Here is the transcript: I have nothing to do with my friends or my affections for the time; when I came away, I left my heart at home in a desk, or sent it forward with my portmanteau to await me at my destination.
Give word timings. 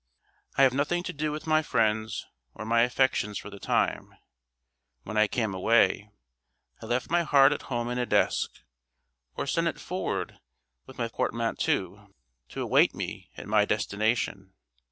I 0.57 0.63
have 0.63 0.73
nothing 0.73 1.03
to 1.03 1.13
do 1.13 1.31
with 1.31 1.45
my 1.45 1.61
friends 1.61 2.25
or 2.55 2.65
my 2.65 2.81
affections 2.81 3.37
for 3.37 3.51
the 3.51 3.59
time; 3.59 4.15
when 5.03 5.15
I 5.15 5.27
came 5.27 5.53
away, 5.53 6.09
I 6.81 6.87
left 6.87 7.11
my 7.11 7.21
heart 7.21 7.51
at 7.51 7.61
home 7.69 7.87
in 7.87 7.99
a 7.99 8.07
desk, 8.07 8.63
or 9.37 9.45
sent 9.45 9.67
it 9.67 9.79
forward 9.79 10.39
with 10.87 10.97
my 10.97 11.07
portmanteau 11.07 12.15
to 12.49 12.61
await 12.63 12.95
me 12.95 13.29
at 13.37 13.45
my 13.47 13.63
destination. 13.63 14.53